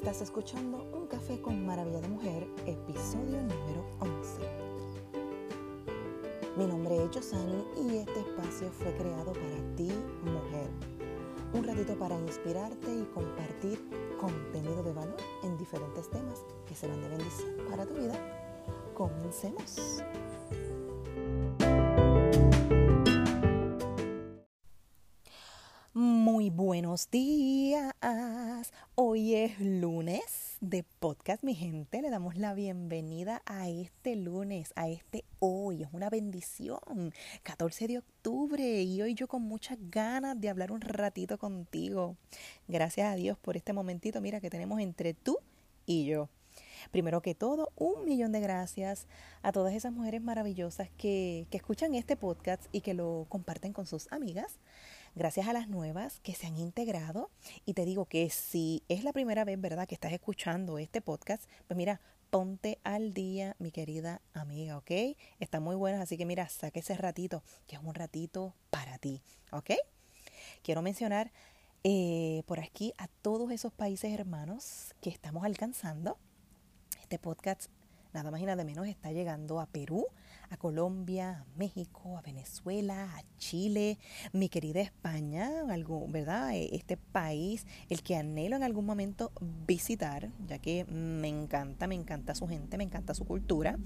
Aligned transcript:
Estás 0.00 0.22
escuchando 0.22 0.82
Un 0.94 1.06
Café 1.08 1.42
con 1.42 1.66
Maravilla 1.66 2.00
de 2.00 2.08
Mujer, 2.08 2.48
episodio 2.64 3.36
número 3.42 3.84
11. 3.98 4.40
Mi 6.56 6.64
nombre 6.66 7.04
es 7.04 7.10
Josani 7.14 7.62
y 7.76 7.98
este 7.98 8.20
espacio 8.20 8.70
fue 8.72 8.96
creado 8.96 9.34
para 9.34 9.76
ti, 9.76 9.92
mujer. 10.24 10.70
Un 11.52 11.64
ratito 11.64 11.98
para 11.98 12.18
inspirarte 12.18 12.90
y 12.90 13.04
compartir 13.12 13.78
contenido 14.18 14.82
de 14.82 14.94
valor 14.94 15.18
en 15.42 15.58
diferentes 15.58 16.08
temas 16.08 16.46
que 16.66 16.74
serán 16.74 17.02
de 17.02 17.08
bendición 17.08 17.50
para 17.68 17.84
tu 17.84 17.92
vida. 17.92 18.18
Comencemos. 18.94 20.02
Muy 25.92 26.48
buenos 26.48 27.10
días. 27.10 27.92
Hoy 29.02 29.34
es 29.34 29.58
lunes 29.58 30.58
de 30.60 30.84
podcast, 30.98 31.42
mi 31.42 31.54
gente. 31.54 32.02
Le 32.02 32.10
damos 32.10 32.36
la 32.36 32.52
bienvenida 32.52 33.40
a 33.46 33.66
este 33.66 34.14
lunes, 34.14 34.74
a 34.76 34.90
este 34.90 35.24
hoy. 35.38 35.84
Es 35.84 35.88
una 35.92 36.10
bendición. 36.10 37.14
14 37.42 37.88
de 37.88 37.96
octubre 37.96 38.82
y 38.82 39.00
hoy 39.00 39.14
yo 39.14 39.26
con 39.26 39.40
muchas 39.40 39.78
ganas 39.90 40.38
de 40.38 40.50
hablar 40.50 40.70
un 40.70 40.82
ratito 40.82 41.38
contigo. 41.38 42.18
Gracias 42.68 43.10
a 43.10 43.14
Dios 43.14 43.38
por 43.38 43.56
este 43.56 43.72
momentito, 43.72 44.20
mira, 44.20 44.38
que 44.38 44.50
tenemos 44.50 44.78
entre 44.80 45.14
tú 45.14 45.38
y 45.86 46.04
yo. 46.04 46.28
Primero 46.90 47.22
que 47.22 47.34
todo, 47.34 47.70
un 47.76 48.04
millón 48.04 48.32
de 48.32 48.40
gracias 48.40 49.06
a 49.40 49.50
todas 49.50 49.72
esas 49.72 49.94
mujeres 49.94 50.20
maravillosas 50.20 50.90
que, 50.98 51.46
que 51.50 51.56
escuchan 51.56 51.94
este 51.94 52.16
podcast 52.16 52.66
y 52.70 52.82
que 52.82 52.92
lo 52.92 53.24
comparten 53.30 53.72
con 53.72 53.86
sus 53.86 54.12
amigas 54.12 54.58
gracias 55.14 55.48
a 55.48 55.52
las 55.52 55.68
nuevas 55.68 56.20
que 56.20 56.34
se 56.34 56.46
han 56.46 56.56
integrado. 56.56 57.30
Y 57.64 57.74
te 57.74 57.84
digo 57.84 58.06
que 58.06 58.30
si 58.30 58.82
es 58.88 59.04
la 59.04 59.12
primera 59.12 59.44
vez, 59.44 59.60
¿verdad?, 59.60 59.86
que 59.86 59.94
estás 59.94 60.12
escuchando 60.12 60.78
este 60.78 61.00
podcast, 61.00 61.44
pues 61.66 61.76
mira, 61.76 62.00
ponte 62.30 62.78
al 62.84 63.12
día, 63.12 63.56
mi 63.58 63.72
querida 63.72 64.22
amiga, 64.34 64.78
¿ok? 64.78 65.16
Está 65.40 65.60
muy 65.60 65.76
buena, 65.76 66.02
así 66.02 66.16
que 66.16 66.26
mira, 66.26 66.48
saque 66.48 66.80
ese 66.80 66.96
ratito, 66.96 67.42
que 67.66 67.76
es 67.76 67.82
un 67.82 67.94
ratito 67.94 68.54
para 68.70 68.98
ti, 68.98 69.22
¿ok? 69.50 69.70
Quiero 70.62 70.82
mencionar 70.82 71.32
eh, 71.82 72.42
por 72.46 72.60
aquí 72.60 72.92
a 72.98 73.08
todos 73.08 73.50
esos 73.50 73.72
países 73.72 74.12
hermanos 74.12 74.94
que 75.00 75.10
estamos 75.10 75.44
alcanzando. 75.44 76.18
Este 77.00 77.18
podcast, 77.18 77.70
nada 78.12 78.30
más 78.30 78.40
y 78.40 78.46
nada 78.46 78.64
menos, 78.64 78.86
está 78.86 79.12
llegando 79.12 79.60
a 79.60 79.66
Perú, 79.66 80.06
a 80.50 80.56
Colombia, 80.56 81.40
a 81.40 81.58
México, 81.58 82.18
a 82.18 82.22
Venezuela, 82.22 83.04
a 83.16 83.22
Chile, 83.38 83.98
mi 84.32 84.48
querida 84.48 84.80
España, 84.80 85.48
algo, 85.70 86.06
¿verdad? 86.08 86.54
E, 86.54 86.74
este 86.74 86.96
país, 86.96 87.66
el 87.88 88.02
que 88.02 88.16
anhelo 88.16 88.56
en 88.56 88.64
algún 88.64 88.84
momento 88.84 89.32
visitar, 89.66 90.30
ya 90.46 90.58
que 90.58 90.84
me 90.86 91.28
encanta, 91.28 91.86
me 91.86 91.94
encanta 91.94 92.34
su 92.34 92.48
gente, 92.48 92.76
me 92.76 92.84
encanta 92.84 93.14
su 93.14 93.24
cultura. 93.24 93.78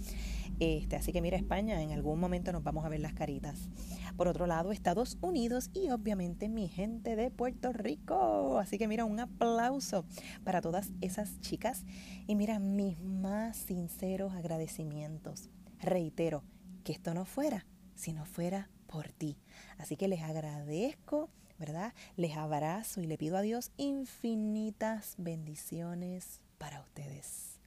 Este, 0.58 0.96
así 0.96 1.12
que 1.12 1.20
mira 1.20 1.36
España, 1.36 1.82
en 1.82 1.92
algún 1.92 2.18
momento 2.18 2.52
nos 2.52 2.62
vamos 2.62 2.84
a 2.84 2.88
ver 2.88 3.00
las 3.00 3.12
caritas. 3.12 3.68
Por 4.16 4.28
otro 4.28 4.46
lado, 4.46 4.72
Estados 4.72 5.18
Unidos 5.20 5.70
y 5.74 5.90
obviamente 5.90 6.48
mi 6.48 6.68
gente 6.68 7.16
de 7.16 7.30
Puerto 7.30 7.72
Rico. 7.72 8.58
Así 8.58 8.78
que 8.78 8.88
mira, 8.88 9.04
un 9.04 9.20
aplauso 9.20 10.04
para 10.44 10.60
todas 10.60 10.92
esas 11.00 11.40
chicas 11.40 11.84
y 12.26 12.36
mira 12.36 12.58
mis 12.58 12.98
más 13.00 13.56
agradecimientos. 14.22 15.50
Reitero, 15.80 16.42
que 16.84 16.92
esto 16.92 17.14
no 17.14 17.24
fuera 17.24 17.66
si 17.94 18.12
no 18.12 18.24
fuera 18.24 18.70
por 18.86 19.12
ti. 19.12 19.38
Así 19.78 19.96
que 19.96 20.08
les 20.08 20.22
agradezco, 20.22 21.30
¿verdad? 21.58 21.94
Les 22.16 22.36
abrazo 22.36 23.00
y 23.00 23.06
le 23.06 23.18
pido 23.18 23.36
a 23.36 23.42
Dios 23.42 23.70
infinitas 23.76 25.14
bendiciones 25.18 26.40
para 26.58 26.80
ustedes. 26.80 27.60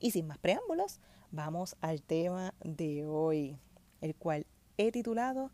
Y 0.00 0.10
sin 0.10 0.26
más 0.26 0.38
preámbulos, 0.38 1.00
vamos 1.30 1.76
al 1.80 2.02
tema 2.02 2.54
de 2.62 3.06
hoy, 3.06 3.58
el 4.00 4.14
cual 4.14 4.46
he 4.76 4.92
titulado 4.92 5.50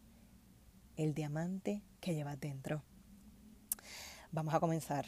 El 0.96 1.14
diamante 1.14 1.82
que 2.00 2.14
llevas 2.14 2.40
dentro. 2.40 2.82
Vamos 4.32 4.54
a 4.54 4.60
comenzar. 4.60 5.06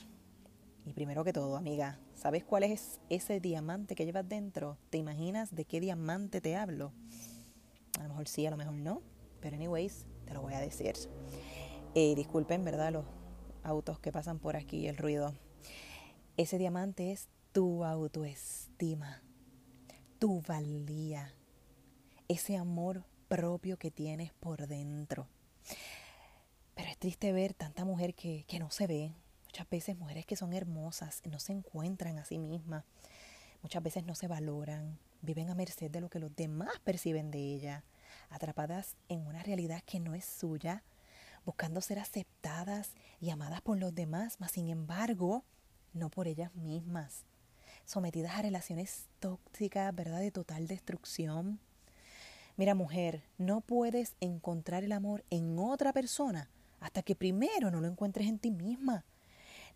Y 0.84 0.92
primero 0.92 1.24
que 1.24 1.32
todo, 1.32 1.56
amiga, 1.56 1.98
¿sabes 2.26 2.42
cuál 2.42 2.64
es 2.64 2.98
ese 3.08 3.38
diamante 3.38 3.94
que 3.94 4.04
llevas 4.04 4.28
dentro? 4.28 4.78
¿Te 4.90 4.98
imaginas 4.98 5.54
de 5.54 5.64
qué 5.64 5.78
diamante 5.78 6.40
te 6.40 6.56
hablo? 6.56 6.92
A 8.00 8.02
lo 8.02 8.08
mejor 8.08 8.26
sí, 8.26 8.44
a 8.44 8.50
lo 8.50 8.56
mejor 8.56 8.74
no. 8.74 9.00
Pero 9.40 9.54
anyways, 9.54 10.06
te 10.24 10.34
lo 10.34 10.42
voy 10.42 10.54
a 10.54 10.60
decir. 10.60 10.96
Eh, 11.94 12.16
disculpen, 12.16 12.64
¿verdad? 12.64 12.92
Los 12.94 13.04
autos 13.62 14.00
que 14.00 14.10
pasan 14.10 14.40
por 14.40 14.56
aquí, 14.56 14.88
el 14.88 14.96
ruido. 14.96 15.34
Ese 16.36 16.58
diamante 16.58 17.12
es 17.12 17.28
tu 17.52 17.84
autoestima, 17.84 19.22
tu 20.18 20.42
valía, 20.42 21.32
ese 22.26 22.56
amor 22.56 23.04
propio 23.28 23.76
que 23.76 23.92
tienes 23.92 24.32
por 24.32 24.66
dentro. 24.66 25.28
Pero 26.74 26.90
es 26.90 26.98
triste 26.98 27.30
ver 27.30 27.54
tanta 27.54 27.84
mujer 27.84 28.16
que, 28.16 28.44
que 28.48 28.58
no 28.58 28.72
se 28.72 28.88
ve. 28.88 29.12
Muchas 29.56 29.70
veces 29.70 29.96
mujeres 29.96 30.26
que 30.26 30.36
son 30.36 30.52
hermosas 30.52 31.22
no 31.24 31.38
se 31.40 31.54
encuentran 31.54 32.18
a 32.18 32.26
sí 32.26 32.38
mismas. 32.38 32.84
Muchas 33.62 33.82
veces 33.82 34.04
no 34.04 34.14
se 34.14 34.28
valoran, 34.28 34.98
viven 35.22 35.48
a 35.48 35.54
merced 35.54 35.90
de 35.90 36.02
lo 36.02 36.10
que 36.10 36.18
los 36.18 36.36
demás 36.36 36.78
perciben 36.84 37.30
de 37.30 37.38
ella, 37.38 37.82
atrapadas 38.28 38.96
en 39.08 39.26
una 39.26 39.42
realidad 39.42 39.82
que 39.86 39.98
no 39.98 40.14
es 40.14 40.26
suya, 40.26 40.82
buscando 41.46 41.80
ser 41.80 41.98
aceptadas 41.98 42.90
y 43.18 43.30
amadas 43.30 43.62
por 43.62 43.78
los 43.78 43.94
demás, 43.94 44.36
mas 44.40 44.50
sin 44.50 44.68
embargo, 44.68 45.42
no 45.94 46.10
por 46.10 46.28
ellas 46.28 46.54
mismas, 46.54 47.24
sometidas 47.86 48.34
a 48.34 48.42
relaciones 48.42 49.06
tóxicas, 49.20 49.94
¿verdad? 49.94 50.20
De 50.20 50.32
total 50.32 50.66
destrucción. 50.66 51.60
Mira, 52.58 52.74
mujer, 52.74 53.22
no 53.38 53.62
puedes 53.62 54.16
encontrar 54.20 54.84
el 54.84 54.92
amor 54.92 55.24
en 55.30 55.58
otra 55.58 55.94
persona 55.94 56.50
hasta 56.78 57.02
que 57.02 57.16
primero 57.16 57.70
no 57.70 57.80
lo 57.80 57.88
encuentres 57.88 58.26
en 58.26 58.38
ti 58.38 58.50
misma. 58.50 59.06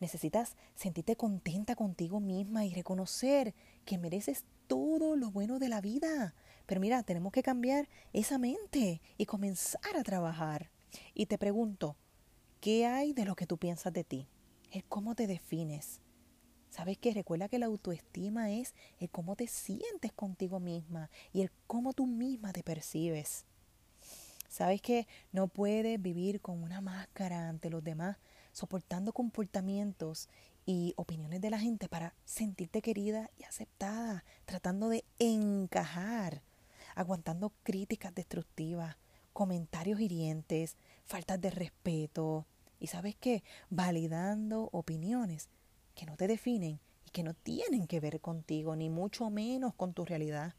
Necesitas 0.01 0.57
sentirte 0.75 1.15
contenta 1.15 1.77
contigo 1.77 2.21
misma 2.21 2.65
y 2.65 2.73
reconocer 2.73 3.55
que 3.85 3.99
mereces 3.99 4.45
todo 4.67 5.15
lo 5.15 5.31
bueno 5.31 5.59
de 5.59 5.69
la 5.69 5.83
vida. 5.83 6.35
Pero 6.67 6.81
mira, 6.81 7.03
tenemos 7.03 7.33
que 7.33 7.43
cambiar 7.43 7.89
esa 8.13 8.39
mente 8.39 9.03
y 9.19 9.27
comenzar 9.27 9.97
a 9.97 10.03
trabajar. 10.03 10.71
Y 11.15 11.27
te 11.27 11.37
pregunto, 11.37 11.97
¿qué 12.61 12.87
hay 12.87 13.13
de 13.13 13.27
lo 13.27 13.37
que 13.37 13.47
tú 13.47 13.59
piensas 13.59 13.93
de 13.93 14.05
ti? 14.05 14.27
Es 14.71 14.85
cómo 14.89 15.15
te 15.15 15.27
defines. 15.27 16.01
¿Sabes 16.71 16.97
qué? 16.99 17.13
Recuerda 17.13 17.49
que 17.49 17.59
la 17.59 17.67
autoestima 17.67 18.51
es 18.53 18.75
el 19.01 19.11
cómo 19.11 19.37
te 19.37 19.49
sientes 19.49 20.13
contigo 20.13 20.61
misma 20.61 21.11
y 21.33 21.43
el 21.43 21.51
cómo 21.67 21.93
tú 21.93 22.07
misma 22.07 22.53
te 22.53 22.63
percibes. 22.63 23.45
¿Sabes 24.49 24.81
que 24.81 25.07
no 25.33 25.49
puedes 25.49 26.01
vivir 26.01 26.41
con 26.41 26.63
una 26.63 26.81
máscara 26.81 27.49
ante 27.49 27.71
los 27.71 27.85
demás, 27.85 28.19
soportando 28.53 29.13
comportamientos 29.13 30.29
y 30.67 30.95
opiniones 30.97 31.41
de 31.41 31.51
la 31.51 31.59
gente 31.59 31.89
para 31.89 32.15
sentirte 32.25 32.83
querida 32.83 33.31
y 33.39 33.45
aceptada, 33.45 34.25
tratando 34.45 34.89
de 34.89 35.05
encajar, 35.19 36.43
aguantando 36.95 37.53
críticas 37.63 38.15
destructivas, 38.15 38.97
comentarios 39.33 40.01
hirientes, 40.01 40.77
faltas 41.05 41.41
de 41.41 41.51
respeto 41.51 42.47
y 42.79 42.89
sabes 42.89 43.17
qué, 43.17 43.43
validando 43.69 44.69
opiniones 44.73 45.49
que 45.95 46.07
no 46.07 46.17
te 46.17 46.27
definen 46.27 46.81
y 47.07 47.11
que 47.11 47.23
no 47.23 47.35
tienen 47.35 47.87
que 47.87 48.01
ver 48.01 48.21
contigo, 48.21 48.77
ni 48.77 48.91
mucho 48.91 49.31
menos 49.31 49.75
con 49.75 49.93
tu 49.93 50.05
realidad. 50.05 50.55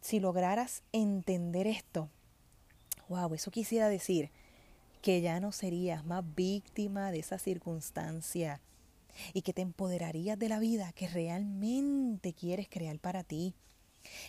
Si 0.00 0.20
lograras 0.20 0.82
entender 0.92 1.66
esto, 1.66 2.08
wow, 3.08 3.34
eso 3.34 3.50
quisiera 3.50 3.88
decir 3.88 4.30
que 5.00 5.20
ya 5.20 5.40
no 5.40 5.52
serías 5.52 6.04
más 6.04 6.24
víctima 6.34 7.10
de 7.10 7.20
esa 7.20 7.38
circunstancia 7.38 8.60
y 9.32 9.42
que 9.42 9.52
te 9.52 9.62
empoderarías 9.62 10.38
de 10.38 10.48
la 10.48 10.58
vida 10.58 10.92
que 10.92 11.08
realmente 11.08 12.32
quieres 12.32 12.68
crear 12.68 12.98
para 12.98 13.24
ti, 13.24 13.54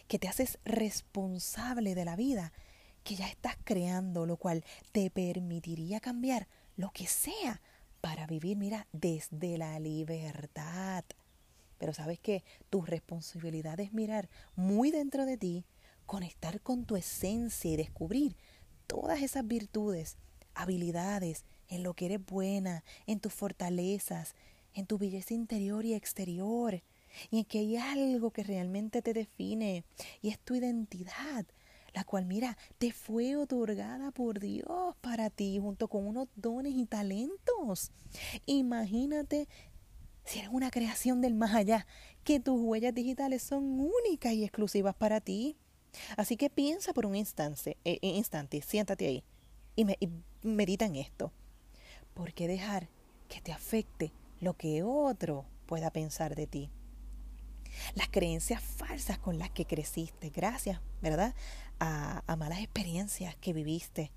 que 0.08 0.20
te 0.20 0.28
haces 0.28 0.60
responsable 0.66 1.96
de 1.96 2.06
la 2.06 2.16
vida 2.16 2.52
que 3.04 3.16
ya 3.16 3.28
estás 3.28 3.56
creando, 3.64 4.26
lo 4.26 4.38
cual 4.38 4.64
te 4.92 5.10
permitiría 5.10 6.00
cambiar 6.00 6.48
lo 6.76 6.92
que 6.92 7.08
sea 7.08 7.62
para 8.02 8.28
vivir, 8.28 8.58
mira, 8.58 8.88
desde 8.92 9.58
la 9.58 9.80
libertad. 9.80 11.04
Pero 11.78 11.94
sabes 11.94 12.20
que 12.20 12.44
tu 12.70 12.82
responsabilidad 12.82 13.80
es 13.80 13.94
mirar 13.94 14.30
muy 14.56 14.92
dentro 14.92 15.26
de 15.26 15.38
ti, 15.38 15.66
conectar 16.06 16.62
con 16.62 16.86
tu 16.86 16.96
esencia 16.96 17.72
y 17.72 17.78
descubrir 17.78 18.36
todas 18.88 19.22
esas 19.22 19.48
virtudes, 19.48 20.18
habilidades, 20.62 21.46
en 21.68 21.84
lo 21.84 21.94
que 21.94 22.08
eres 22.08 22.26
buena, 22.26 22.84
en 23.08 23.20
tus 23.20 23.34
fortalezas, 23.34 24.36
en 24.74 24.86
tu 24.86 24.98
belleza 24.98 25.34
interior 25.34 25.86
y 25.86 25.94
exterior, 25.94 26.82
y 27.32 27.40
en 27.40 27.46
que 27.46 27.60
hay 27.60 27.78
algo 27.78 28.32
que 28.32 28.44
realmente 28.44 29.02
te 29.02 29.14
define, 29.14 29.84
y 30.22 30.30
es 30.30 30.40
tu 30.40 30.56
identidad, 30.56 31.46
la 31.94 32.04
cual, 32.04 32.26
mira, 32.26 32.58
te 32.78 32.92
fue 32.92 33.36
otorgada 33.36 34.12
por 34.12 34.40
Dios 34.40 34.96
para 35.02 35.30
ti, 35.30 35.60
junto 35.60 35.88
con 35.88 36.06
unos 36.06 36.28
dones 36.36 36.74
y 36.76 36.86
talentos. 36.86 37.92
Imagínate 38.46 39.48
si 40.26 40.40
eres 40.40 40.52
una 40.52 40.70
creación 40.70 41.22
del 41.22 41.34
más 41.34 41.56
allá, 41.56 41.88
que 42.24 42.40
tus 42.40 42.60
huellas 42.60 42.94
digitales 42.94 43.42
son 43.42 43.80
únicas 43.80 44.34
y 44.34 44.44
exclusivas 44.44 44.94
para 44.94 45.22
ti. 45.22 45.56
Así 46.18 46.38
que 46.38 46.52
piensa 46.52 46.94
por 46.94 47.08
un 47.08 47.16
instante, 47.16 47.78
eh, 47.84 47.98
instante 48.02 48.62
siéntate 48.62 49.08
ahí 49.08 49.24
y, 49.76 49.90
y 50.00 50.10
medita 50.42 50.86
en 50.86 50.96
esto. 50.96 51.32
¿Por 52.14 52.34
qué 52.34 52.48
dejar 52.48 52.88
que 53.28 53.42
te 53.42 53.52
afecte 53.52 54.12
lo 54.40 54.56
que 54.56 54.84
otro 54.84 55.46
pueda 55.66 55.92
pensar 55.92 56.36
de 56.36 56.48
ti? 56.48 56.70
Las 57.96 58.10
creencias 58.10 58.62
falsas 58.62 59.20
con 59.20 59.38
las 59.38 59.52
que 59.52 59.66
creciste, 59.66 60.30
gracias, 60.30 60.82
¿verdad? 61.02 61.36
A, 61.80 62.24
a 62.26 62.36
malas 62.36 62.60
experiencias 62.60 63.36
que 63.38 63.54
viviste, 63.54 64.12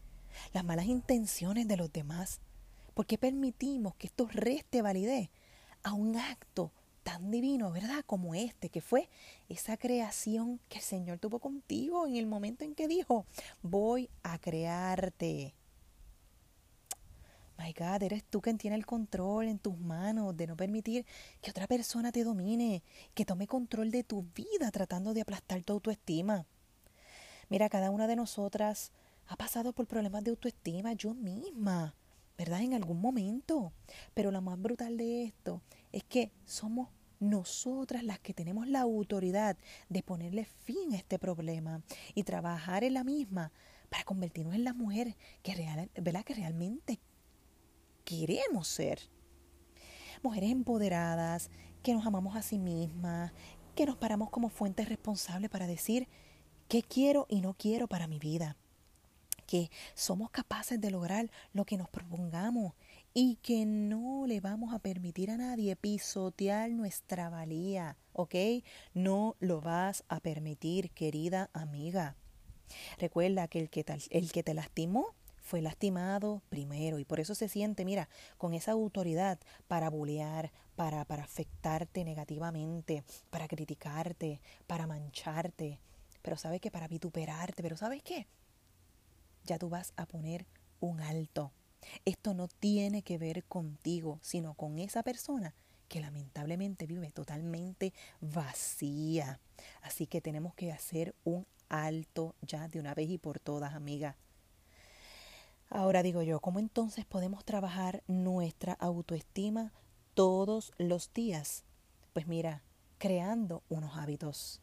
las 0.53 0.65
malas 0.65 0.87
intenciones 0.87 1.69
de 1.69 1.77
los 1.77 1.93
demás. 1.93 2.41
¿Por 2.95 3.07
qué 3.07 3.19
permitimos 3.19 3.95
que 3.97 4.07
esto 4.07 4.29
reste 4.31 4.83
validez 4.83 5.31
a 5.83 5.93
un 5.93 6.17
acto 6.17 6.73
tan 7.03 7.31
divino, 7.31 7.73
¿verdad? 7.73 8.05
Como 8.07 8.35
este, 8.35 8.69
que 8.69 8.81
fue 8.81 9.09
esa 9.49 9.77
creación 9.77 10.61
que 10.69 10.79
el 10.79 10.85
Señor 10.85 11.19
tuvo 11.19 11.39
contigo 11.39 12.07
en 12.07 12.17
el 12.17 12.27
momento 12.27 12.65
en 12.65 12.75
que 12.75 12.89
dijo, 12.89 13.27
voy 13.63 14.09
a 14.23 14.39
crearte. 14.39 15.55
My 17.59 17.73
God, 17.73 18.03
eres 18.03 18.25
tú 18.25 18.41
quien 18.41 18.59
tiene 18.59 18.77
el 18.77 18.87
control 18.87 19.47
en 19.47 19.59
tus 19.59 19.79
manos 19.79 20.37
de 20.37 20.47
no 20.47 20.57
permitir 20.57 21.05
que 21.41 21.51
otra 21.51 21.67
persona 21.67 22.11
te 22.11 22.25
domine, 22.25 22.83
que 23.15 23.25
tome 23.25 23.47
control 23.47 23.91
de 23.91 24.05
tu 24.05 24.25
vida 24.35 24.71
tratando 24.71 25.15
de 25.15 25.21
aplastar 25.21 25.63
tu 25.63 25.75
autoestima. 25.75 26.47
Mira, 27.49 27.69
cada 27.69 27.91
una 27.91 28.07
de 28.07 28.17
nosotras 28.17 28.93
ha 29.27 29.37
pasado 29.37 29.73
por 29.73 29.87
problemas 29.87 30.25
de 30.25 30.31
autoestima, 30.31 30.95
yo 30.95 31.15
misma, 31.15 31.95
¿verdad? 32.39 32.63
En 32.63 32.75
algún 32.75 33.01
momento. 33.01 33.73
Pero 34.15 34.31
lo 34.31 34.41
más 34.41 34.61
brutal 34.61 34.97
de 34.97 35.25
esto 35.25 35.63
es 35.93 36.03
que 36.05 36.33
somos 36.47 36.89
nosotras 37.21 38.03
las 38.03 38.19
que 38.19 38.35
tenemos 38.35 38.67
la 38.67 38.81
autoridad 38.81 39.57
de 39.89 40.03
ponerle 40.03 40.45
fin 40.45 40.93
a 40.93 40.97
este 40.97 41.19
problema 41.19 41.83
y 42.15 42.25
trabajar 42.25 42.83
en 42.83 42.95
la 42.95 43.05
misma 43.05 43.53
para 43.89 44.05
convertirnos 44.05 44.55
en 44.55 44.65
la 44.65 44.73
mujer 44.73 45.17
que, 45.43 45.55
real, 45.55 45.91
¿verdad? 46.01 46.25
que 46.25 46.35
realmente 46.35 46.99
queremos 48.05 48.69
ser. 48.69 49.01
Mujeres 50.23 50.51
empoderadas, 50.51 51.51
que 51.83 51.95
nos 51.95 52.07
amamos 52.07 52.37
a 52.37 52.43
sí 52.43 52.59
mismas, 52.59 53.33
que 53.75 53.87
nos 53.87 53.97
paramos 53.97 54.31
como 54.31 54.49
fuentes 54.49 54.89
responsables 54.89 55.51
para 55.51 55.67
decir 55.67 56.09
qué 56.69 56.83
quiero 56.83 57.27
y 57.29 57.41
no 57.41 57.55
quiero 57.55 57.89
para 57.89 58.07
mi 58.07 58.19
vida. 58.19 58.57
Que 59.47 59.71
somos 59.95 60.31
capaces 60.31 60.81
de 60.81 60.91
lograr 60.91 61.31
lo 61.53 61.65
que 61.65 61.77
nos 61.77 61.89
propongamos 61.89 62.75
y 63.13 63.37
que 63.37 63.67
no 63.67 64.25
le 64.27 64.41
vamos 64.41 64.73
a 64.73 64.79
permitir 64.79 65.31
a 65.31 65.37
nadie 65.37 65.77
pisotear 65.77 66.71
nuestra 66.71 67.29
valía, 67.29 67.99
¿ok? 68.13 68.35
No 68.95 69.37
lo 69.41 69.61
vas 69.61 70.05
a 70.09 70.21
permitir, 70.21 70.91
querida 70.91 71.51
amiga. 71.53 72.17
Recuerda 72.99 73.49
que 73.49 73.61
el 73.61 73.69
que, 73.69 73.85
el 74.11 74.33
que 74.33 74.43
te 74.43 74.55
lastimó 74.55 75.15
fue 75.43 75.61
lastimado 75.61 76.43
primero 76.49 76.99
y 76.99 77.05
por 77.05 77.21
eso 77.21 77.35
se 77.35 77.49
siente, 77.49 77.85
mira, 77.85 78.09
con 78.39 78.55
esa 78.55 78.73
autoridad 78.73 79.39
para 79.69 79.91
bulear, 79.91 80.53
para, 80.77 81.05
para 81.05 81.25
afectarte 81.25 82.05
negativamente, 82.05 83.05
para 83.29 83.49
criticarte, 83.49 84.41
para 84.67 84.87
mancharte. 84.87 85.81
Pero 86.23 86.37
sabes 86.37 86.61
que 86.61 86.71
para 86.71 86.89
vituperarte, 86.89 87.63
pero 87.63 87.77
¿sabes 87.77 88.03
qué? 88.03 88.27
Ya 89.45 89.59
tú 89.59 89.69
vas 89.69 89.93
a 89.97 90.07
poner 90.07 90.47
un 90.81 91.01
alto. 91.01 91.53
Esto 92.05 92.33
no 92.33 92.47
tiene 92.47 93.03
que 93.03 93.19
ver 93.19 93.45
contigo, 93.45 94.21
sino 94.23 94.55
con 94.55 94.79
esa 94.79 95.03
persona 95.03 95.55
que 95.89 96.01
lamentablemente 96.01 96.87
vive 96.87 97.11
totalmente 97.11 97.93
vacía. 98.21 99.41
Así 99.83 100.07
que 100.07 100.21
tenemos 100.21 100.55
que 100.55 100.73
hacer 100.73 101.15
un 101.25 101.47
alto 101.69 102.37
ya 102.41 102.69
de 102.69 102.79
una 102.79 102.95
vez 102.95 103.11
y 103.11 103.19
por 103.19 103.41
todas, 103.41 103.75
amiga. 103.75 104.17
Ahora 105.75 106.03
digo 106.03 106.21
yo, 106.21 106.39
¿cómo 106.41 106.59
entonces 106.59 107.07
podemos 107.07 107.47
trabajar 107.47 108.03
nuestra 108.07 108.75
autoestima 108.75 109.73
todos 110.13 110.71
los 110.77 111.15
días? 111.15 111.65
Pues 112.13 112.27
mira, 112.27 112.63
creando 112.99 113.63
unos 113.71 113.97
hábitos. 113.97 114.61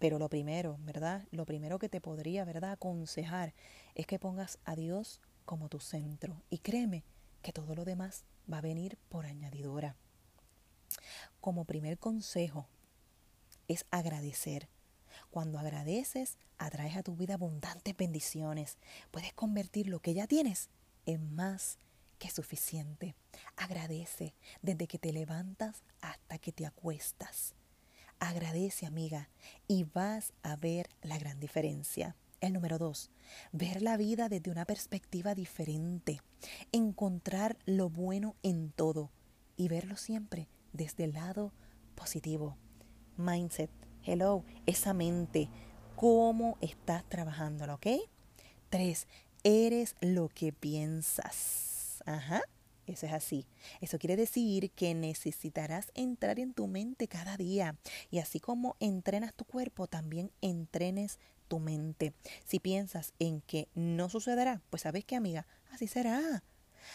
Pero 0.00 0.18
lo 0.18 0.28
primero, 0.28 0.76
¿verdad? 0.80 1.22
Lo 1.30 1.46
primero 1.46 1.78
que 1.78 1.88
te 1.88 2.00
podría, 2.00 2.44
¿verdad?, 2.44 2.72
aconsejar 2.72 3.54
es 3.94 4.08
que 4.08 4.18
pongas 4.18 4.58
a 4.64 4.74
Dios 4.74 5.20
como 5.44 5.68
tu 5.68 5.78
centro. 5.78 6.42
Y 6.50 6.58
créeme 6.58 7.04
que 7.40 7.52
todo 7.52 7.76
lo 7.76 7.84
demás 7.84 8.24
va 8.52 8.58
a 8.58 8.62
venir 8.62 8.98
por 9.08 9.24
añadidura. 9.24 9.94
Como 11.40 11.64
primer 11.64 11.96
consejo 11.96 12.66
es 13.68 13.86
agradecer. 13.92 14.68
Cuando 15.32 15.58
agradeces, 15.58 16.36
atraes 16.58 16.94
a 16.94 17.02
tu 17.02 17.16
vida 17.16 17.34
abundantes 17.34 17.96
bendiciones. 17.96 18.76
Puedes 19.10 19.32
convertir 19.32 19.86
lo 19.86 19.98
que 20.00 20.12
ya 20.12 20.26
tienes 20.26 20.68
en 21.06 21.34
más 21.34 21.78
que 22.18 22.28
suficiente. 22.28 23.14
Agradece 23.56 24.34
desde 24.60 24.86
que 24.86 24.98
te 24.98 25.10
levantas 25.10 25.84
hasta 26.02 26.36
que 26.36 26.52
te 26.52 26.66
acuestas. 26.66 27.54
Agradece, 28.18 28.84
amiga, 28.84 29.30
y 29.66 29.84
vas 29.84 30.34
a 30.42 30.54
ver 30.56 30.90
la 31.00 31.18
gran 31.18 31.40
diferencia. 31.40 32.14
El 32.42 32.52
número 32.52 32.76
dos, 32.76 33.10
ver 33.52 33.80
la 33.80 33.96
vida 33.96 34.28
desde 34.28 34.50
una 34.50 34.66
perspectiva 34.66 35.34
diferente, 35.34 36.20
encontrar 36.72 37.56
lo 37.64 37.88
bueno 37.88 38.36
en 38.42 38.70
todo 38.70 39.10
y 39.56 39.68
verlo 39.68 39.96
siempre 39.96 40.50
desde 40.74 41.04
el 41.04 41.14
lado 41.14 41.54
positivo. 41.94 42.58
Mindset, 43.16 43.70
hello, 44.04 44.44
esa 44.66 44.94
mente, 44.94 45.48
cómo 45.96 46.58
estás 46.60 47.04
trabajando, 47.08 47.72
¿ok? 47.72 47.86
Tres, 48.70 49.06
eres 49.44 49.94
lo 50.00 50.28
que 50.28 50.52
piensas. 50.52 52.02
Ajá, 52.06 52.42
eso 52.86 53.06
es 53.06 53.12
así. 53.12 53.46
Eso 53.80 53.98
quiere 53.98 54.16
decir 54.16 54.70
que 54.70 54.94
necesitarás 54.94 55.92
entrar 55.94 56.38
en 56.38 56.52
tu 56.52 56.66
mente 56.66 57.08
cada 57.08 57.36
día. 57.36 57.76
Y 58.10 58.18
así 58.18 58.40
como 58.40 58.76
entrenas 58.80 59.34
tu 59.34 59.44
cuerpo, 59.44 59.86
también 59.86 60.32
entrenes 60.40 61.18
tu 61.48 61.60
mente. 61.60 62.14
Si 62.44 62.58
piensas 62.58 63.12
en 63.18 63.40
que 63.42 63.68
no 63.74 64.08
sucederá, 64.08 64.60
pues 64.70 64.82
sabes 64.82 65.04
qué, 65.04 65.16
amiga, 65.16 65.46
así 65.70 65.86
será. 65.86 66.42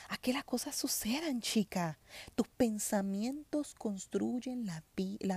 A 0.10 0.17
que 0.17 0.34
las 0.34 0.44
cosas 0.44 0.75
sucedan, 0.75 1.41
chica. 1.41 2.00
Tus 2.36 2.48
pensamientos 2.48 3.74
construyen 3.75 4.65
la, 4.65 4.84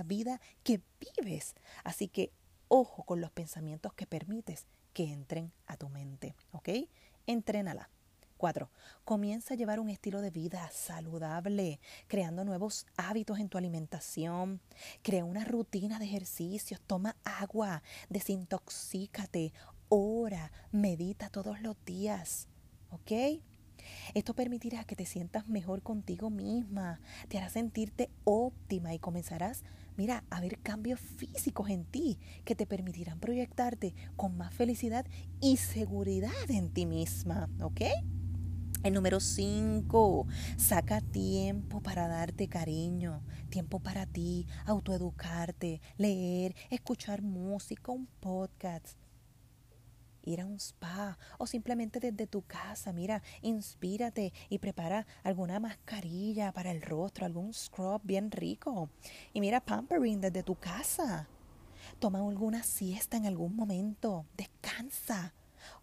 vida 0.03 0.41
que 0.63 0.81
vives. 0.99 1.55
Así 1.83 2.07
que 2.07 2.31
ojo 2.67 3.03
con 3.03 3.21
los 3.21 3.31
pensamientos 3.31 3.93
que 3.93 4.07
permites 4.07 4.65
que 4.93 5.05
entren 5.05 5.51
a 5.67 5.77
tu 5.77 5.89
mente, 5.89 6.35
¿ok? 6.51 6.69
Entrénala. 7.27 7.89
Cuatro, 8.37 8.71
comienza 9.05 9.53
a 9.53 9.57
llevar 9.57 9.79
un 9.79 9.89
estilo 9.89 10.19
de 10.19 10.31
vida 10.31 10.67
saludable, 10.71 11.79
creando 12.07 12.43
nuevos 12.43 12.87
hábitos 12.97 13.37
en 13.37 13.49
tu 13.49 13.59
alimentación. 13.59 14.61
Crea 15.03 15.23
una 15.25 15.45
rutina 15.45 15.99
de 15.99 16.05
ejercicios, 16.05 16.81
toma 16.87 17.15
agua, 17.23 17.83
desintoxícate, 18.09 19.53
ora, 19.89 20.51
medita 20.71 21.29
todos 21.29 21.61
los 21.61 21.75
días. 21.85 22.47
¿Ok? 22.89 23.11
Esto 24.13 24.33
permitirá 24.33 24.83
que 24.83 24.95
te 24.95 25.05
sientas 25.05 25.47
mejor 25.47 25.81
contigo 25.81 26.29
misma, 26.29 26.99
te 27.27 27.37
hará 27.37 27.49
sentirte 27.49 28.09
óptima 28.23 28.93
y 28.93 28.99
comenzarás, 28.99 29.63
mira, 29.97 30.23
a 30.29 30.41
ver 30.41 30.59
cambios 30.59 30.99
físicos 30.99 31.69
en 31.69 31.85
ti 31.85 32.19
que 32.45 32.55
te 32.55 32.65
permitirán 32.65 33.19
proyectarte 33.19 33.93
con 34.15 34.37
más 34.37 34.53
felicidad 34.53 35.05
y 35.39 35.57
seguridad 35.57 36.49
en 36.49 36.69
ti 36.69 36.85
misma, 36.85 37.49
¿ok? 37.61 37.81
El 38.83 38.93
número 38.93 39.19
5, 39.19 40.25
saca 40.57 41.01
tiempo 41.01 41.81
para 41.81 42.07
darte 42.07 42.47
cariño, 42.47 43.21
tiempo 43.49 43.79
para 43.79 44.07
ti, 44.07 44.47
autoeducarte, 44.65 45.81
leer, 45.97 46.55
escuchar 46.71 47.21
música, 47.21 47.91
un 47.91 48.07
podcast 48.07 49.00
ir 50.23 50.41
a 50.41 50.45
un 50.45 50.59
spa 50.59 51.17
o 51.37 51.47
simplemente 51.47 51.99
desde 51.99 52.27
tu 52.27 52.41
casa, 52.41 52.91
mira, 52.93 53.21
inspírate 53.41 54.33
y 54.49 54.59
prepara 54.59 55.05
alguna 55.23 55.59
mascarilla 55.59 56.51
para 56.51 56.71
el 56.71 56.81
rostro, 56.81 57.25
algún 57.25 57.53
scrub 57.53 58.01
bien 58.03 58.31
rico. 58.31 58.89
Y 59.33 59.41
mira, 59.41 59.59
pampering 59.59 60.21
desde 60.21 60.43
tu 60.43 60.55
casa. 60.55 61.27
Toma 61.99 62.19
alguna 62.19 62.63
siesta 62.63 63.17
en 63.17 63.25
algún 63.25 63.55
momento, 63.55 64.25
descansa 64.37 65.33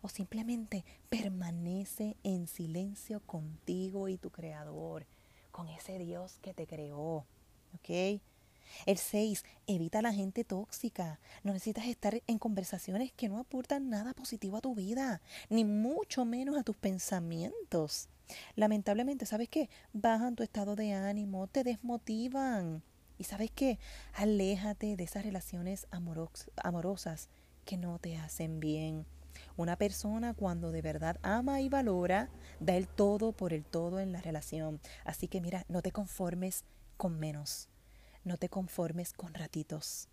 o 0.01 0.09
simplemente 0.09 0.85
permanece 1.09 2.17
en 2.23 2.47
silencio 2.47 3.21
contigo 3.21 4.09
y 4.09 4.19
tu 4.19 4.31
creador, 4.31 5.07
con 5.51 5.69
ese 5.69 5.99
Dios 5.99 6.39
que 6.43 6.55
te 6.55 6.67
creó. 6.67 7.27
¿Ok? 7.75 8.21
El 8.87 8.99
6, 8.99 9.45
evita 9.67 10.01
a 10.01 10.03
la 10.03 10.13
gente 10.13 10.45
tóxica. 10.45 11.21
No 11.43 11.53
necesitas 11.53 11.87
estar 11.87 12.21
en 12.27 12.39
conversaciones 12.39 13.13
que 13.13 13.29
no 13.29 13.39
aportan 13.39 13.91
nada 13.91 14.15
positivo 14.15 14.57
a 14.57 14.61
tu 14.61 14.75
vida, 14.75 15.21
ni 15.49 15.65
mucho 15.65 16.25
menos 16.25 16.57
a 16.57 16.63
tus 16.63 16.77
pensamientos. 16.77 18.09
Lamentablemente, 18.57 19.27
¿sabes 19.27 19.49
qué? 19.49 19.71
Bajan 19.93 20.37
tu 20.37 20.43
estado 20.43 20.77
de 20.77 20.93
ánimo, 20.93 21.47
te 21.47 21.65
desmotivan. 21.65 22.83
Y 23.19 23.25
sabes 23.25 23.51
qué? 23.51 23.79
Aléjate 24.15 24.97
de 24.97 25.05
esas 25.05 25.25
relaciones 25.25 25.87
amorosas 25.91 27.29
que 27.65 27.77
no 27.77 27.99
te 27.99 28.17
hacen 28.17 28.61
bien. 28.61 29.07
Una 29.57 29.77
persona 29.77 30.35
cuando 30.35 30.71
de 30.73 30.83
verdad 30.83 31.19
ama 31.23 31.61
y 31.61 31.69
valora, 31.69 32.31
da 32.61 32.77
el 32.77 32.87
todo 32.87 33.33
por 33.33 33.53
el 33.53 33.65
todo 33.65 33.99
en 33.99 34.13
la 34.13 34.21
relación. 34.21 34.81
Así 35.05 35.27
que 35.29 35.41
mira, 35.41 35.65
no 35.69 35.83
te 35.83 35.91
conformes 35.91 36.65
con 36.97 37.19
menos. 37.19 37.69
No 38.25 38.37
te 38.37 38.49
conformes 38.49 39.13
con 39.13 39.35
ratitos. 39.35 40.09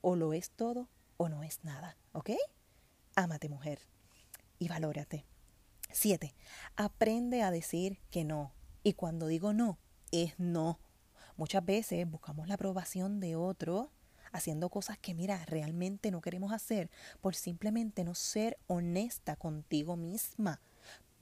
O 0.00 0.16
lo 0.16 0.32
es 0.32 0.50
todo 0.50 0.88
o 1.16 1.28
no 1.28 1.42
es 1.42 1.64
nada. 1.64 1.96
¿Ok? 2.12 2.30
Ámate 3.14 3.48
mujer 3.48 3.80
y 4.58 4.68
valórate. 4.68 5.26
Siete, 5.90 6.34
aprende 6.76 7.42
a 7.42 7.50
decir 7.50 8.00
que 8.10 8.24
no. 8.24 8.52
Y 8.82 8.94
cuando 8.94 9.26
digo 9.26 9.52
no, 9.52 9.78
es 10.10 10.38
no. 10.38 10.80
Muchas 11.36 11.64
veces 11.64 12.10
buscamos 12.10 12.48
la 12.48 12.54
aprobación 12.54 13.20
de 13.20 13.36
otro 13.36 13.92
haciendo 14.32 14.70
cosas 14.70 14.98
que, 14.98 15.14
mira, 15.14 15.44
realmente 15.44 16.10
no 16.10 16.20
queremos 16.20 16.52
hacer 16.52 16.90
por 17.20 17.34
simplemente 17.34 18.02
no 18.04 18.14
ser 18.14 18.58
honesta 18.66 19.36
contigo 19.36 19.96
misma. 19.96 20.60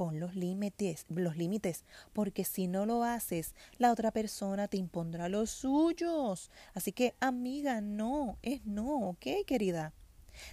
Pon 0.00 0.18
los 0.18 0.34
límites, 0.34 1.04
los 1.10 1.36
límites, 1.36 1.84
porque 2.14 2.46
si 2.46 2.68
no 2.68 2.86
lo 2.86 3.04
haces, 3.04 3.54
la 3.76 3.92
otra 3.92 4.12
persona 4.12 4.66
te 4.66 4.78
impondrá 4.78 5.28
los 5.28 5.50
suyos. 5.50 6.50
Así 6.72 6.92
que, 6.92 7.14
amiga, 7.20 7.82
no, 7.82 8.38
es 8.40 8.64
no, 8.64 9.10
¿ok, 9.10 9.26
querida? 9.46 9.92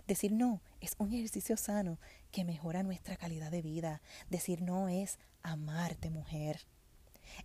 Decir 0.06 0.34
no 0.34 0.60
es 0.82 0.96
un 0.98 1.13
ejercicio 1.13 1.56
sano 1.56 1.98
que 2.30 2.44
mejora 2.44 2.84
nuestra 2.84 3.16
calidad 3.16 3.50
de 3.50 3.62
vida. 3.62 4.01
Decir 4.30 4.62
no 4.62 4.89
es 4.89 5.18
amarte, 5.44 6.10
mujer. 6.10 6.66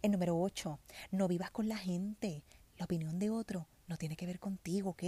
El 0.02 0.10
número 0.10 0.36
8, 0.40 0.80
no 1.12 1.28
vivas 1.28 1.52
con 1.52 1.68
la 1.68 1.76
gente. 1.76 2.42
La 2.78 2.86
opinión 2.86 3.20
de 3.20 3.30
otro 3.30 3.68
no 3.88 3.96
tiene 3.96 4.16
que 4.16 4.26
ver 4.26 4.38
contigo, 4.38 4.90
¿ok? 4.90 5.02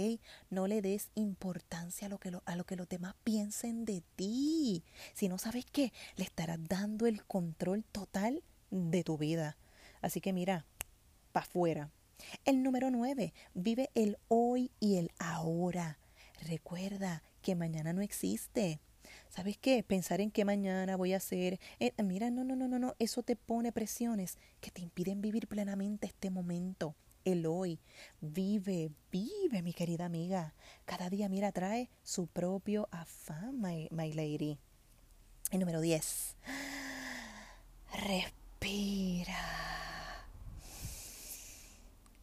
No 0.49 0.67
le 0.67 0.81
des 0.81 1.09
importancia 1.15 2.07
a 2.07 2.09
lo 2.09 2.19
que, 2.19 2.31
a 2.45 2.55
lo 2.55 2.65
que 2.65 2.75
los 2.75 2.89
demás 2.89 3.15
piensen 3.23 3.85
de 3.85 4.03
ti. 4.15 4.83
Si 5.13 5.27
no 5.27 5.37
sabes 5.37 5.65
qué, 5.71 5.93
le 6.15 6.23
estarás 6.23 6.59
dando 6.67 7.07
el 7.07 7.23
control 7.25 7.83
total 7.83 8.43
de 8.71 9.03
tu 9.03 9.17
vida. 9.17 9.57
Así 10.01 10.21
que 10.21 10.33
mira, 10.33 10.65
para 11.31 11.45
afuera. 11.45 11.91
El 12.45 12.63
número 12.63 12.91
9, 12.91 13.33
vive 13.53 13.89
el 13.95 14.17
hoy 14.27 14.71
y 14.79 14.97
el 14.97 15.11
ahora. 15.19 15.99
Recuerda 16.41 17.23
que 17.41 17.55
mañana 17.55 17.93
no 17.93 18.01
existe. 18.01 18.79
¿Sabes 19.29 19.57
qué? 19.57 19.83
Pensar 19.83 20.21
en 20.21 20.31
qué 20.31 20.45
mañana 20.45 20.95
voy 20.95 21.13
a 21.13 21.17
hacer. 21.17 21.59
Eh, 21.79 21.93
mira, 22.03 22.29
no, 22.29 22.43
no, 22.43 22.55
no, 22.55 22.67
no, 22.67 22.79
no. 22.79 22.95
Eso 22.99 23.23
te 23.23 23.35
pone 23.35 23.71
presiones 23.71 24.37
que 24.61 24.71
te 24.71 24.81
impiden 24.81 25.21
vivir 25.21 25.47
plenamente 25.47 26.07
este 26.07 26.29
momento 26.29 26.95
el 27.25 27.45
hoy. 27.45 27.79
Vive, 28.21 28.91
vive, 29.11 29.61
mi 29.61 29.73
querida 29.73 30.05
amiga. 30.05 30.53
Cada 30.85 31.09
día, 31.09 31.27
mira, 31.27 31.51
trae 31.51 31.89
su 32.03 32.27
propio 32.27 32.87
afán, 32.91 33.59
my, 33.59 33.89
my 33.91 34.13
lady. 34.13 34.57
El 35.51 35.59
número 35.59 35.81
10. 35.81 36.35
Respira. 38.07 39.39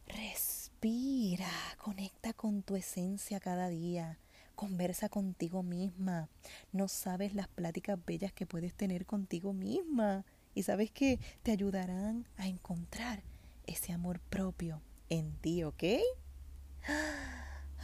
Respira. 0.07 1.51
Conecta 1.77 2.33
con 2.33 2.63
tu 2.63 2.75
esencia 2.75 3.39
cada 3.39 3.69
día. 3.69 4.17
Conversa 4.55 5.09
contigo 5.09 5.63
misma. 5.63 6.29
No 6.71 6.87
sabes 6.87 7.33
las 7.33 7.47
pláticas 7.47 7.99
bellas 8.05 8.33
que 8.33 8.45
puedes 8.45 8.73
tener 8.73 9.05
contigo 9.05 9.53
misma. 9.53 10.25
Y 10.55 10.63
sabes 10.63 10.91
que 10.91 11.19
te 11.41 11.51
ayudarán 11.51 12.27
a 12.37 12.47
encontrar 12.47 13.23
ese 13.65 13.91
amor 13.93 14.19
propio 14.19 14.81
en 15.09 15.35
ti, 15.37 15.63
¿ok? 15.63 15.83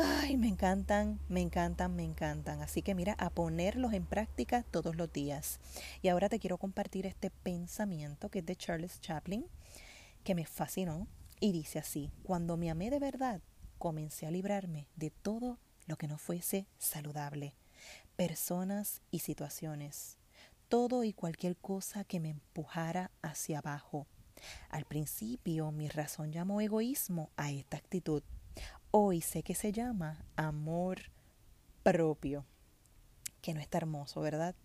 Ay, 0.02 0.38
me 0.38 0.48
encantan, 0.48 1.20
me 1.28 1.42
encantan, 1.42 1.96
me 1.96 2.04
encantan. 2.04 2.62
Así 2.62 2.82
que 2.82 2.96
mira, 2.96 3.16
a 3.18 3.30
ponerlos 3.30 3.94
en 3.94 4.06
práctica 4.06 4.64
todos 4.64 4.96
los 4.96 5.12
días. 5.12 5.60
Y 6.02 6.08
ahora 6.08 6.30
te 6.30 6.40
quiero 6.40 6.58
compartir 6.58 7.06
este 7.06 7.30
pensamiento 7.30 8.30
que 8.30 8.40
es 8.40 8.46
de 8.46 8.56
Charles 8.56 9.02
Chaplin, 9.02 9.46
que 10.24 10.36
me 10.36 10.46
fascinó 10.46 11.08
y 11.42 11.52
dice 11.52 11.80
así, 11.80 12.12
cuando 12.24 12.56
me 12.56 12.70
amé 12.70 12.90
de 12.90 13.00
verdad, 13.00 13.42
comencé 13.78 14.26
a 14.26 14.32
librarme 14.32 14.88
de 14.96 15.10
todo 15.10 15.58
lo 15.88 15.98
que 15.98 16.08
no 16.08 16.18
fuese 16.18 16.66
saludable, 16.78 17.56
personas 18.16 19.02
y 19.12 19.20
situaciones, 19.20 20.18
todo 20.70 21.04
y 21.04 21.14
cualquier 21.14 21.58
cosa 21.58 22.04
que 22.04 22.20
me 22.20 22.30
empujara 22.30 23.12
hacia 23.22 23.60
abajo 23.60 24.08
al 24.70 24.86
principio 24.86 25.72
mi 25.72 25.88
razón 25.88 26.32
llamó 26.32 26.62
egoísmo 26.62 27.30
a 27.38 27.52
esta 27.52 27.78
actitud. 27.78 28.24
Hoy 28.92 29.22
sé 29.22 29.44
que 29.44 29.56
se 29.56 29.72
llama 29.72 30.26
amor 30.36 31.00
propio. 31.84 32.46
Que 33.42 33.54
no 33.54 33.60
está 33.60 33.78
hermoso, 33.78 34.22
¿verdad? 34.22 34.56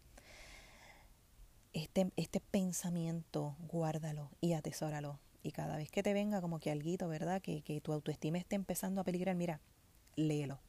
Este, 1.73 2.11
este 2.17 2.41
pensamiento, 2.41 3.57
guárdalo 3.69 4.31
y 4.41 4.55
atesóralo. 4.55 5.19
Y 5.43 5.53
cada 5.53 5.77
vez 5.77 5.91
que 5.91 6.03
te 6.03 6.15
venga 6.15 6.41
como 6.41 6.59
que 6.59 6.71
algo, 6.71 7.09
¿verdad? 7.09 7.43
Que, 7.43 7.63
que 7.63 7.81
tu 7.81 7.93
autoestima 7.93 8.39
esté 8.39 8.57
empezando 8.57 9.01
a 9.01 9.05
peligrar, 9.05 9.37
mira, 9.37 9.61
léelo. 10.17 10.61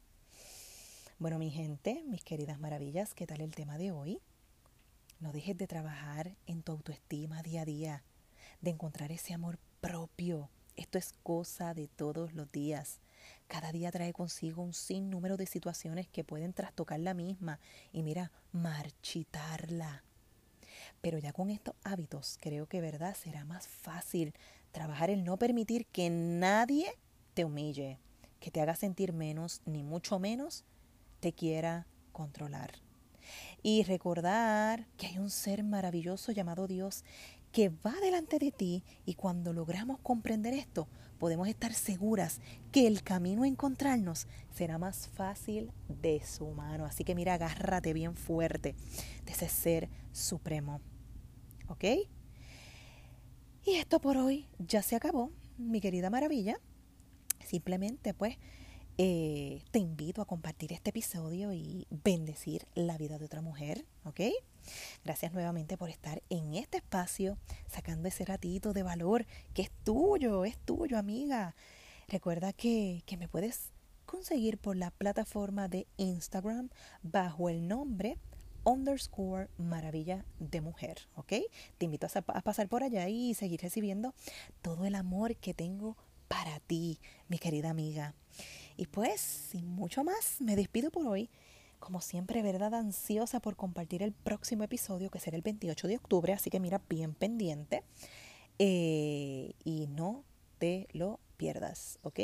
Bueno, 1.18 1.38
mi 1.38 1.50
gente, 1.50 2.04
mis 2.06 2.22
queridas 2.22 2.60
maravillas, 2.60 3.14
¿qué 3.14 3.26
tal 3.26 3.40
el 3.40 3.54
tema 3.54 3.78
de 3.78 3.90
hoy? 3.90 4.20
No 5.18 5.32
dejes 5.32 5.56
de 5.56 5.66
trabajar 5.66 6.36
en 6.46 6.62
tu 6.62 6.72
autoestima 6.72 7.42
día 7.42 7.62
a 7.62 7.64
día 7.64 8.04
de 8.66 8.72
encontrar 8.72 9.12
ese 9.12 9.32
amor 9.32 9.60
propio. 9.80 10.50
Esto 10.74 10.98
es 10.98 11.12
cosa 11.22 11.72
de 11.72 11.86
todos 11.86 12.34
los 12.34 12.50
días. 12.50 12.98
Cada 13.46 13.70
día 13.70 13.92
trae 13.92 14.12
consigo 14.12 14.60
un 14.60 14.74
sinnúmero 14.74 15.36
de 15.36 15.46
situaciones 15.46 16.08
que 16.08 16.24
pueden 16.24 16.52
trastocar 16.52 16.98
la 16.98 17.14
misma 17.14 17.60
y 17.92 18.02
mira, 18.02 18.32
marchitarla. 18.50 20.02
Pero 21.00 21.18
ya 21.18 21.32
con 21.32 21.50
estos 21.50 21.76
hábitos 21.84 22.38
creo 22.40 22.66
que 22.66 22.80
verdad 22.80 23.14
será 23.14 23.44
más 23.44 23.68
fácil 23.68 24.34
trabajar 24.72 25.10
el 25.10 25.22
no 25.22 25.36
permitir 25.36 25.86
que 25.86 26.10
nadie 26.10 26.92
te 27.34 27.44
humille, 27.44 28.00
que 28.40 28.50
te 28.50 28.60
haga 28.60 28.74
sentir 28.74 29.12
menos, 29.12 29.62
ni 29.64 29.84
mucho 29.84 30.18
menos 30.18 30.64
te 31.20 31.32
quiera 31.32 31.86
controlar. 32.10 32.72
Y 33.62 33.82
recordar 33.84 34.86
que 34.96 35.06
hay 35.06 35.18
un 35.18 35.30
ser 35.30 35.64
maravilloso 35.64 36.32
llamado 36.32 36.66
Dios 36.66 37.04
que 37.52 37.68
va 37.68 37.94
delante 38.02 38.38
de 38.38 38.52
ti 38.52 38.84
y 39.04 39.14
cuando 39.14 39.52
logramos 39.52 39.98
comprender 40.00 40.54
esto, 40.54 40.88
podemos 41.18 41.48
estar 41.48 41.72
seguras 41.72 42.40
que 42.72 42.86
el 42.86 43.02
camino 43.02 43.42
a 43.42 43.48
encontrarnos 43.48 44.26
será 44.54 44.78
más 44.78 45.08
fácil 45.08 45.72
de 45.88 46.22
su 46.24 46.46
mano. 46.48 46.84
Así 46.84 47.04
que 47.04 47.14
mira, 47.14 47.34
agárrate 47.34 47.92
bien 47.92 48.14
fuerte 48.14 48.74
de 49.24 49.32
ese 49.32 49.48
ser 49.48 49.88
supremo. 50.12 50.80
¿Ok? 51.68 51.84
Y 53.64 53.74
esto 53.74 54.00
por 54.00 54.16
hoy 54.16 54.46
ya 54.58 54.82
se 54.82 54.94
acabó, 54.94 55.32
mi 55.58 55.80
querida 55.80 56.10
maravilla. 56.10 56.60
Simplemente 57.44 58.14
pues 58.14 58.36
eh, 58.98 59.62
te 59.72 59.78
invito 59.78 60.22
a 60.22 60.26
compartir 60.26 60.72
este 60.72 60.90
episodio 60.90 61.52
y 61.52 61.86
bendecir 61.90 62.66
la 62.74 62.96
vida 62.96 63.18
de 63.18 63.26
otra 63.26 63.42
mujer, 63.42 63.84
¿ok? 64.04 64.20
Gracias 65.04 65.32
nuevamente 65.32 65.76
por 65.76 65.90
estar 65.90 66.22
en 66.30 66.54
este 66.54 66.78
espacio, 66.78 67.36
sacando 67.68 68.08
ese 68.08 68.24
ratito 68.24 68.72
de 68.72 68.82
valor 68.82 69.26
que 69.52 69.62
es 69.62 69.70
tuyo, 69.84 70.44
es 70.44 70.56
tuyo, 70.58 70.98
amiga. 70.98 71.54
Recuerda 72.08 72.52
que, 72.52 73.02
que 73.06 73.16
me 73.16 73.28
puedes 73.28 73.70
conseguir 74.06 74.56
por 74.56 74.76
la 74.76 74.90
plataforma 74.90 75.68
de 75.68 75.86
Instagram 75.98 76.70
bajo 77.02 77.50
el 77.50 77.68
nombre 77.68 78.18
underscore 78.64 79.48
maravilla 79.58 80.24
de 80.40 80.60
mujer, 80.60 81.08
¿ok? 81.14 81.34
Te 81.78 81.84
invito 81.84 82.06
a, 82.06 82.18
a, 82.18 82.40
pasar 82.40 82.68
por 82.68 82.82
allá 82.82 83.08
y 83.08 83.34
seguir 83.34 83.60
recibiendo 83.60 84.14
todo 84.62 84.86
el 84.86 84.94
amor 84.94 85.36
que 85.36 85.54
tengo 85.54 85.96
para 86.28 86.58
ti, 86.60 86.98
mi 87.28 87.38
querida 87.38 87.70
amiga. 87.70 88.14
Y 88.76 88.86
pues, 88.86 89.20
sin 89.20 89.66
mucho 89.66 90.04
más, 90.04 90.40
me 90.40 90.56
despido 90.56 90.90
por 90.90 91.06
hoy 91.06 91.30
como 91.78 92.00
siempre, 92.00 92.42
verdad, 92.42 92.74
ansiosa 92.74 93.40
por 93.40 93.56
compartir 93.56 94.02
el 94.02 94.12
próximo 94.12 94.64
episodio, 94.64 95.10
que 95.10 95.20
será 95.20 95.36
el 95.36 95.42
28 95.42 95.88
de 95.88 95.96
octubre, 95.96 96.32
así 96.32 96.50
que 96.50 96.60
mira, 96.60 96.80
bien 96.88 97.14
pendiente. 97.14 97.82
Eh, 98.58 99.52
y 99.64 99.86
no 99.86 100.24
te 100.58 100.88
lo 100.92 101.20
pierdas, 101.36 101.98
¿ok? 102.02 102.20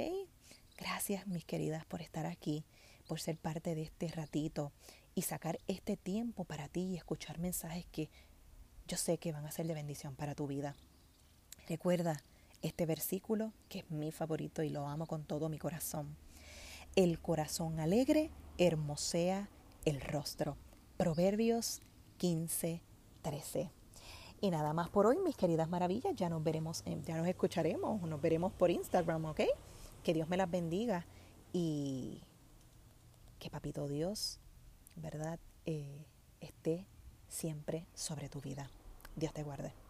Gracias, 0.78 1.26
mis 1.26 1.44
queridas, 1.44 1.85
por 1.85 2.00
estar 2.00 2.26
aquí, 2.26 2.64
por 3.06 3.21
ser 3.21 3.37
parte 3.37 3.75
de 3.75 3.82
este 3.82 4.09
ratito 4.09 4.73
y 5.14 5.23
sacar 5.23 5.59
este 5.68 5.97
tiempo 5.97 6.44
para 6.44 6.68
ti 6.68 6.80
y 6.80 6.97
escuchar 6.97 7.38
mensajes 7.38 7.87
que 7.92 8.09
yo 8.88 8.97
sé 8.97 9.18
que 9.18 9.32
van 9.32 9.44
a 9.44 9.52
ser 9.52 9.66
de 9.66 9.75
bendición 9.75 10.16
para 10.16 10.35
tu 10.35 10.47
vida. 10.47 10.75
Recuerda, 11.68 12.23
este 12.62 12.87
versículo 12.87 13.52
que 13.68 13.80
es 13.80 13.90
mi 13.90 14.12
favorito 14.12 14.62
y 14.62 14.71
lo 14.71 14.88
amo 14.88 15.06
con 15.06 15.25
todo 15.25 15.49
mi 15.49 15.59
corazón. 15.59 16.16
El 16.94 17.20
corazón 17.20 17.80
alegre 17.80 18.30
hermosea 18.58 19.49
el 19.87 20.02
rostro. 20.02 20.58
Proverbios 20.99 21.80
15, 22.18 22.82
13. 23.22 23.70
Y 24.42 24.50
nada 24.50 24.75
más 24.75 24.90
por 24.90 25.06
hoy, 25.06 25.16
mis 25.18 25.34
queridas 25.34 25.70
maravillas. 25.70 26.14
Ya 26.14 26.28
nos 26.28 26.44
veremos, 26.44 26.84
ya 27.06 27.16
nos 27.16 27.26
escucharemos, 27.26 28.02
nos 28.02 28.20
veremos 28.20 28.52
por 28.52 28.70
Instagram, 28.70 29.25
¿ok? 29.25 29.40
Que 30.02 30.12
Dios 30.12 30.28
me 30.28 30.37
las 30.37 30.50
bendiga 30.50 31.06
y 31.54 32.20
que 33.38 33.49
Papito 33.49 33.88
Dios, 33.88 34.38
¿verdad? 34.96 35.38
Eh, 35.64 36.04
esté 36.40 36.87
siempre 37.26 37.87
sobre 37.94 38.28
tu 38.28 38.42
vida. 38.42 38.68
Dios 39.16 39.32
te 39.32 39.42
guarde. 39.42 39.81